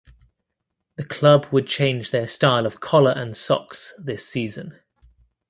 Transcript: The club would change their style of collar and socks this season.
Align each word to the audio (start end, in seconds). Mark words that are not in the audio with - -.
The 0.95 1.03
club 1.03 1.45
would 1.51 1.67
change 1.67 2.09
their 2.09 2.25
style 2.25 2.65
of 2.65 2.79
collar 2.79 3.11
and 3.15 3.37
socks 3.37 3.93
this 3.99 4.27
season. 4.27 4.79